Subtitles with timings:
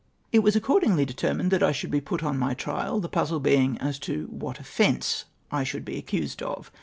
[0.31, 3.77] It was accordingly determined that I should be put on my trial, the puzzle being
[3.77, 6.71] as to what offence I should be accused of.